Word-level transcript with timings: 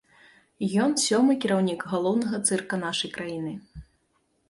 Ён 0.85 0.95
сёмы 1.07 1.37
кіраўнік 1.45 1.81
галоўнага 1.93 2.43
цырка 2.47 2.83
нашай 2.89 3.17
краіны. 3.19 3.53